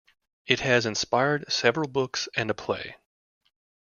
[0.47, 2.95] It has inspired several books and a play.